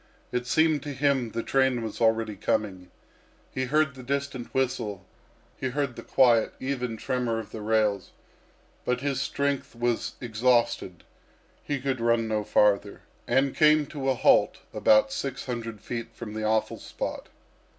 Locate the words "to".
0.81-0.93, 13.85-14.09